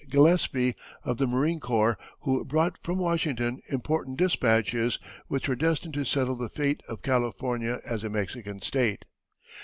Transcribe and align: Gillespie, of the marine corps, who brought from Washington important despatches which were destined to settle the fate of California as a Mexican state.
Gillespie, 0.09 0.73
of 1.03 1.17
the 1.19 1.27
marine 1.27 1.59
corps, 1.59 1.95
who 2.21 2.43
brought 2.43 2.79
from 2.83 2.97
Washington 2.97 3.61
important 3.69 4.17
despatches 4.17 4.97
which 5.27 5.47
were 5.47 5.55
destined 5.55 5.93
to 5.93 6.05
settle 6.05 6.33
the 6.35 6.49
fate 6.49 6.81
of 6.89 7.03
California 7.03 7.77
as 7.85 8.03
a 8.03 8.09
Mexican 8.09 8.59
state. 8.63 9.05